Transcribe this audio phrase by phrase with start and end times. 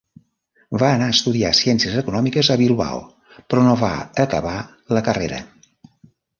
[0.83, 3.05] Va anar a estudiar Ciències Econòmiques a Bilbao
[3.37, 3.93] però no va
[4.27, 4.57] acabar
[4.99, 5.43] la carrera.